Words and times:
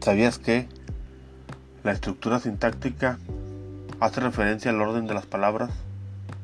¿Sabías 0.00 0.38
que 0.38 0.66
la 1.84 1.92
estructura 1.92 2.40
sintáctica 2.40 3.18
hace 4.00 4.20
referencia 4.20 4.70
al 4.70 4.80
orden 4.80 5.06
de 5.06 5.12
las 5.12 5.26
palabras, 5.26 5.68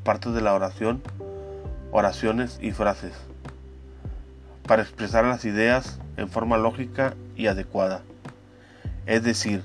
partes 0.04 0.34
de 0.34 0.42
la 0.42 0.52
oración, 0.52 1.02
oraciones 1.90 2.58
y 2.60 2.72
frases, 2.72 3.14
para 4.66 4.82
expresar 4.82 5.24
las 5.24 5.46
ideas 5.46 5.98
en 6.18 6.28
forma 6.28 6.58
lógica 6.58 7.14
y 7.34 7.46
adecuada? 7.46 8.02
Es 9.06 9.22
decir, 9.22 9.62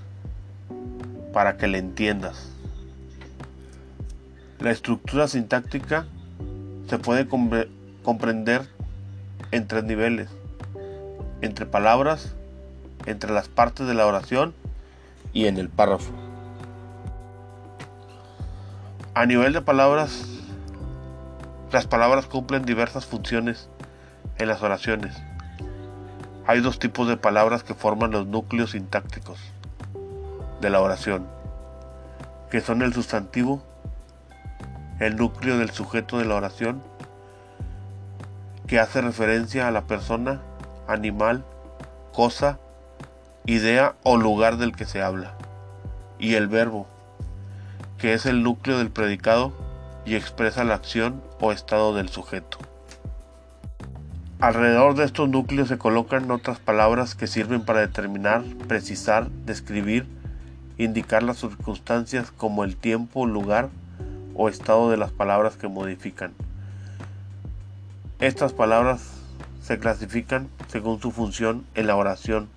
para 1.34 1.58
que 1.58 1.68
le 1.68 1.78
entiendas. 1.78 2.50
La 4.60 4.72
estructura 4.72 5.28
sintáctica 5.28 6.06
se 6.88 6.98
puede 6.98 7.28
comprender 8.04 8.70
en 9.52 9.68
tres 9.68 9.84
niveles, 9.84 10.30
entre 11.42 11.66
palabras, 11.66 12.36
entre 13.06 13.32
las 13.32 13.48
partes 13.48 13.88
de 13.88 13.94
la 13.94 14.06
oración 14.06 14.54
y 15.34 15.48
en 15.48 15.58
el 15.58 15.70
párrafo. 15.70 16.12
A 19.14 19.26
nivel 19.26 19.54
de 19.54 19.62
palabras, 19.62 20.26
las 21.72 21.88
palabras 21.88 22.26
cumplen 22.26 22.64
diversas 22.64 23.06
funciones 23.06 23.70
en 24.38 24.48
las 24.48 24.62
oraciones. 24.62 25.16
Hay 26.48 26.60
dos 26.62 26.80
tipos 26.80 27.08
de 27.08 27.18
palabras 27.18 27.64
que 27.64 27.74
forman 27.74 28.12
los 28.12 28.28
núcleos 28.28 28.72
sintácticos 28.72 29.40
de 30.60 30.70
la 30.70 30.82
oración, 30.82 31.28
que 32.50 32.62
son 32.62 32.82
el 32.82 32.94
sustantivo, 32.94 33.64
el 35.00 35.16
núcleo 35.16 35.58
del 35.58 35.72
sujeto 35.72 36.18
de 36.18 36.26
la 36.26 36.36
oración, 36.36 36.82
que 38.68 38.80
hace 38.80 39.02
referencia 39.02 39.68
a 39.68 39.72
la 39.72 39.82
persona, 39.82 40.42
animal, 40.88 41.44
cosa, 42.14 42.60
idea 43.46 43.96
o 44.04 44.18
lugar 44.18 44.58
del 44.58 44.76
que 44.76 44.86
se 44.86 45.02
habla, 45.02 45.34
y 46.20 46.36
el 46.36 46.48
verbo, 46.48 46.88
que 47.98 48.14
es 48.14 48.26
el 48.26 48.44
núcleo 48.44 48.78
del 48.78 48.92
predicado 48.92 49.54
y 50.06 50.16
expresa 50.16 50.64
la 50.64 50.76
acción 50.76 51.22
o 51.40 51.52
estado 51.52 51.96
del 51.96 52.10
sujeto. 52.10 52.58
Alrededor 54.40 54.96
de 54.96 55.06
estos 55.06 55.30
núcleos 55.30 55.68
se 55.68 55.78
colocan 55.78 56.32
otras 56.32 56.60
palabras 56.60 57.14
que 57.14 57.28
sirven 57.28 57.64
para 57.64 57.82
determinar, 57.82 58.44
precisar, 58.68 59.30
describir, 59.30 60.08
indicar 60.78 61.22
las 61.22 61.38
circunstancias 61.38 62.32
como 62.32 62.64
el 62.64 62.76
tiempo, 62.76 63.28
lugar 63.28 63.70
o 64.34 64.50
estado 64.50 64.90
de 64.90 64.98
las 64.98 65.12
palabras 65.12 65.58
que 65.58 65.68
modifican. 65.68 66.34
Estas 68.20 68.54
palabras 68.54 69.12
se 69.62 69.78
clasifican 69.78 70.48
según 70.68 71.00
su 71.00 71.12
función 71.12 71.66
en 71.76 71.88
la 71.88 71.96
oración 71.96 72.50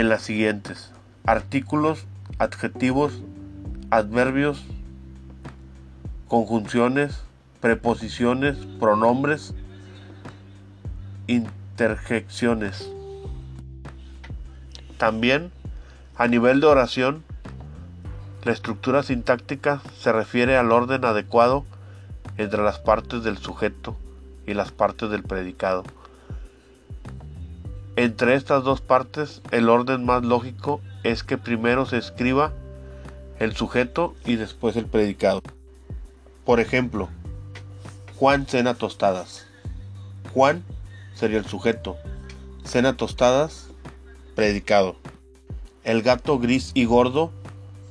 en 0.00 0.10
las 0.10 0.20
siguientes. 0.20 0.90
Artículos, 1.24 2.04
adjetivos, 2.38 3.22
adverbios, 3.90 4.62
conjunciones, 6.28 7.22
preposiciones, 7.62 8.58
pronombres, 8.78 9.54
interjecciones. 11.26 12.90
También, 14.98 15.50
a 16.16 16.26
nivel 16.26 16.60
de 16.60 16.66
oración, 16.66 17.24
la 18.44 18.52
estructura 18.52 19.02
sintáctica 19.02 19.80
se 19.98 20.12
refiere 20.12 20.58
al 20.58 20.72
orden 20.72 21.06
adecuado 21.06 21.64
entre 22.36 22.62
las 22.62 22.78
partes 22.78 23.24
del 23.24 23.38
sujeto 23.38 23.96
y 24.46 24.52
las 24.52 24.72
partes 24.72 25.08
del 25.08 25.22
predicado. 25.22 25.84
Entre 27.96 28.34
estas 28.34 28.62
dos 28.62 28.82
partes, 28.82 29.40
el 29.52 29.70
orden 29.70 30.04
más 30.04 30.22
lógico 30.22 30.82
es 31.02 31.22
que 31.22 31.38
primero 31.38 31.86
se 31.86 31.96
escriba 31.96 32.52
el 33.38 33.56
sujeto 33.56 34.14
y 34.26 34.36
después 34.36 34.76
el 34.76 34.84
predicado. 34.84 35.40
Por 36.44 36.60
ejemplo, 36.60 37.08
Juan 38.18 38.46
cena 38.46 38.74
tostadas. 38.74 39.46
Juan 40.34 40.62
sería 41.14 41.38
el 41.38 41.46
sujeto. 41.46 41.96
Cena 42.64 42.98
tostadas, 42.98 43.68
predicado. 44.34 44.96
El 45.82 46.02
gato 46.02 46.38
gris 46.38 46.72
y 46.74 46.84
gordo 46.84 47.32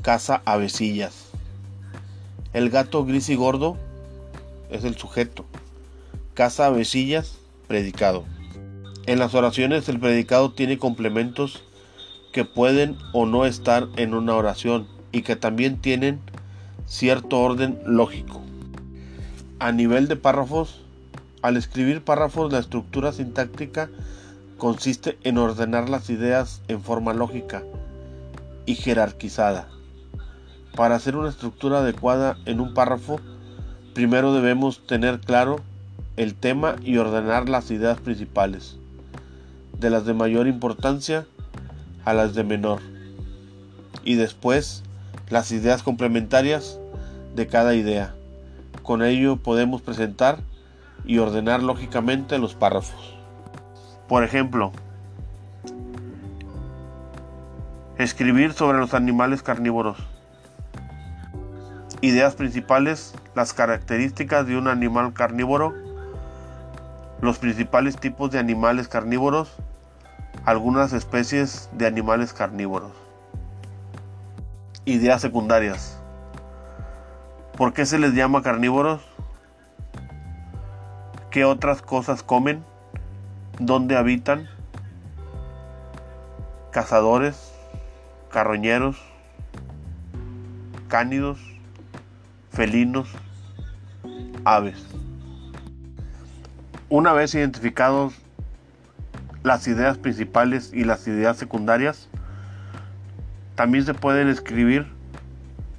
caza 0.03 0.43
avecillas. 0.45 1.31
El 2.53 2.69
gato 2.69 3.05
gris 3.05 3.29
y 3.29 3.35
gordo 3.35 3.75
es 4.69 4.83
el 4.83 4.95
sujeto. 4.97 5.45
Caza 6.35 6.67
avecillas, 6.67 7.39
predicado. 7.67 8.23
En 9.07 9.19
las 9.19 9.35
oraciones 9.35 9.87
el 9.87 9.99
predicado 9.99 10.51
tiene 10.51 10.79
complementos 10.79 11.61
que 12.33 12.43
pueden 12.43 12.97
o 13.13 13.27
no 13.27 13.45
estar 13.45 13.87
en 13.97 14.15
una 14.15 14.33
oración 14.33 14.87
y 15.11 15.21
que 15.21 15.35
también 15.35 15.77
tienen 15.79 16.19
cierto 16.87 17.39
orden 17.39 17.79
lógico. 17.85 18.41
A 19.59 19.71
nivel 19.71 20.07
de 20.07 20.15
párrafos, 20.15 20.81
al 21.43 21.55
escribir 21.55 22.03
párrafos 22.03 22.51
la 22.51 22.57
estructura 22.57 23.13
sintáctica 23.13 23.91
consiste 24.57 25.19
en 25.23 25.37
ordenar 25.37 25.87
las 25.87 26.09
ideas 26.09 26.63
en 26.67 26.81
forma 26.81 27.13
lógica 27.13 27.61
y 28.65 28.73
jerarquizada. 28.73 29.67
Para 30.75 30.95
hacer 30.95 31.15
una 31.15 31.29
estructura 31.29 31.77
adecuada 31.77 32.37
en 32.45 32.59
un 32.59 32.73
párrafo, 32.73 33.19
primero 33.93 34.33
debemos 34.33 34.87
tener 34.87 35.19
claro 35.19 35.57
el 36.17 36.33
tema 36.33 36.77
y 36.83 36.97
ordenar 36.97 37.49
las 37.49 37.69
ideas 37.69 37.99
principales 37.99 38.79
de 39.79 39.89
las 39.89 40.05
de 40.05 40.13
mayor 40.13 40.47
importancia 40.47 41.25
a 42.03 42.13
las 42.13 42.33
de 42.33 42.43
menor, 42.43 42.81
y 44.03 44.15
después 44.15 44.83
las 45.29 45.51
ideas 45.51 45.83
complementarias 45.83 46.79
de 47.35 47.47
cada 47.47 47.75
idea. 47.75 48.13
Con 48.83 49.03
ello 49.03 49.37
podemos 49.37 49.81
presentar 49.81 50.39
y 51.03 51.17
ordenar 51.17 51.63
lógicamente 51.63 52.37
los 52.37 52.53
párrafos. 52.53 53.15
Por 54.07 54.23
ejemplo, 54.23 54.71
escribir 57.97 58.53
sobre 58.53 58.77
los 58.77 58.93
animales 58.93 59.41
carnívoros. 59.41 59.97
Ideas 62.01 62.35
principales, 62.35 63.15
las 63.33 63.53
características 63.53 64.45
de 64.45 64.57
un 64.57 64.67
animal 64.67 65.13
carnívoro, 65.13 65.73
los 67.25 67.39
principales 67.39 67.97
tipos 67.97 68.29
de 68.29 68.37
animales 68.37 68.87
carnívoros, 68.87 69.51
algunas 70.45 70.93
especies 70.93 71.69
de 71.73 71.87
animales 71.87 72.33
carnívoros. 72.33 72.91
Ideas 74.85 75.21
secundarias. 75.21 75.99
¿Por 77.57 77.73
qué 77.73 77.87
se 77.87 77.97
les 77.97 78.13
llama 78.13 78.43
carnívoros? 78.43 79.01
¿Qué 81.31 81.45
otras 81.45 81.81
cosas 81.81 82.21
comen? 82.21 82.63
¿Dónde 83.59 83.97
habitan? 83.97 84.47
Cazadores, 86.71 87.53
carroñeros, 88.29 88.97
cánidos, 90.89 91.39
felinos, 92.51 93.09
aves. 94.43 94.85
Una 96.97 97.11
vez 97.11 97.35
identificados 97.35 98.13
las 99.43 99.67
ideas 99.67 99.97
principales 99.97 100.71
y 100.73 100.85
las 100.85 101.05
ideas 101.09 101.35
secundarias, 101.35 102.07
también 103.55 103.83
se 103.83 103.93
pueden 103.93 104.29
escribir 104.29 104.87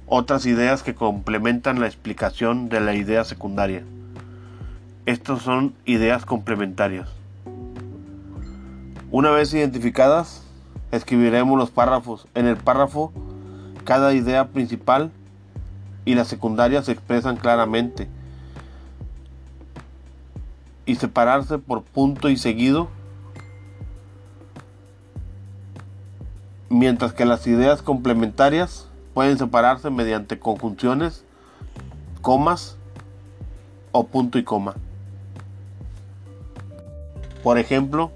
otras 0.05 0.45
ideas 0.45 0.83
que 0.83 0.93
complementan 0.93 1.79
la 1.79 1.87
explicación 1.87 2.69
de 2.69 2.81
la 2.81 2.93
idea 2.93 3.23
secundaria. 3.23 3.81
Estas 5.07 5.41
son 5.41 5.73
ideas 5.85 6.23
complementarias. 6.23 7.09
Una 9.09 9.31
vez 9.31 9.51
identificadas, 9.55 10.43
escribiremos 10.91 11.57
los 11.57 11.71
párrafos. 11.71 12.27
En 12.35 12.45
el 12.45 12.57
párrafo, 12.57 13.11
cada 13.85 14.13
idea 14.13 14.49
principal 14.49 15.09
y 16.05 16.13
la 16.13 16.25
secundaria 16.25 16.83
se 16.83 16.91
expresan 16.91 17.37
claramente 17.37 18.07
y 20.87 20.95
separarse 20.95 21.59
por 21.59 21.83
punto 21.83 22.29
y 22.29 22.37
seguido 22.37 22.87
mientras 26.69 27.13
que 27.13 27.25
las 27.25 27.45
ideas 27.45 27.81
complementarias 27.81 28.87
pueden 29.13 29.37
separarse 29.37 29.89
mediante 29.89 30.39
conjunciones, 30.39 31.25
comas 32.21 32.77
o 33.91 34.07
punto 34.07 34.37
y 34.37 34.43
coma. 34.43 34.75
Por 37.43 37.57
ejemplo, 37.57 38.11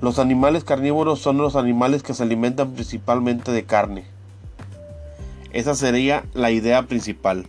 los 0.00 0.18
animales 0.18 0.64
carnívoros 0.64 1.20
son 1.20 1.38
los 1.38 1.54
animales 1.54 2.02
que 2.02 2.14
se 2.14 2.22
alimentan 2.24 2.72
principalmente 2.72 3.52
de 3.52 3.64
carne. 3.64 4.04
Esa 5.52 5.74
sería 5.74 6.24
la 6.32 6.50
idea 6.50 6.82
principal. 6.86 7.48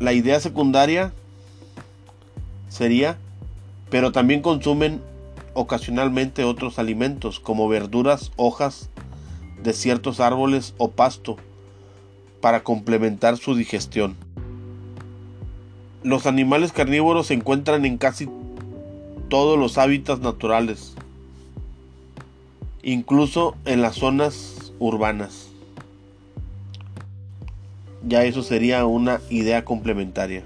La 0.00 0.12
idea 0.12 0.40
secundaria 0.40 1.12
sería 2.68 3.18
pero 3.90 4.12
también 4.12 4.42
consumen 4.42 5.00
ocasionalmente 5.54 6.44
otros 6.44 6.78
alimentos 6.78 7.40
como 7.40 7.68
verduras, 7.68 8.32
hojas 8.36 8.90
de 9.62 9.72
ciertos 9.72 10.20
árboles 10.20 10.74
o 10.78 10.90
pasto 10.90 11.36
para 12.40 12.62
complementar 12.62 13.36
su 13.36 13.54
digestión. 13.54 14.16
Los 16.02 16.26
animales 16.26 16.72
carnívoros 16.72 17.28
se 17.28 17.34
encuentran 17.34 17.84
en 17.84 17.98
casi 17.98 18.28
todos 19.28 19.58
los 19.58 19.78
hábitats 19.78 20.20
naturales, 20.20 20.94
incluso 22.82 23.56
en 23.64 23.82
las 23.82 23.96
zonas 23.96 24.72
urbanas. 24.78 25.47
Ya 28.02 28.24
eso 28.24 28.42
sería 28.42 28.86
una 28.86 29.20
idea 29.28 29.64
complementaria. 29.64 30.44